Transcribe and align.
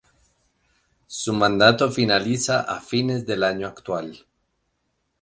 Su 1.05 1.31
mandato 1.31 1.91
finaliza 1.91 2.61
a 2.61 2.79
fines 2.79 3.23
del 3.27 3.43
año 3.43 3.67
actual. 3.67 4.25